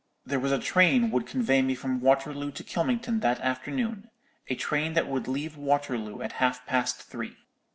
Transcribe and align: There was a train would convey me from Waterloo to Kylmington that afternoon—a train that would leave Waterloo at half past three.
There 0.25 0.39
was 0.39 0.51
a 0.51 0.57
train 0.57 1.11
would 1.11 1.27
convey 1.27 1.61
me 1.61 1.75
from 1.75 2.01
Waterloo 2.01 2.49
to 2.53 2.63
Kylmington 2.63 3.19
that 3.21 3.39
afternoon—a 3.41 4.55
train 4.55 4.93
that 4.95 5.07
would 5.07 5.27
leave 5.27 5.55
Waterloo 5.57 6.23
at 6.23 6.31
half 6.41 6.65
past 6.65 7.03
three. 7.03 7.37